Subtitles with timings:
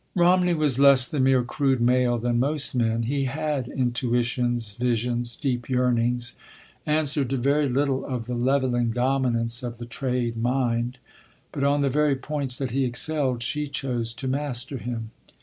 [0.15, 3.03] Romney was less the mere crude male than most men.
[3.03, 6.35] He had intuitions, visions, deep yearnings,
[6.87, 10.97] answered to very little of the levelling dominance of the trade mind,
[11.51, 15.11] but on the very points that he excelled, she chose to master him.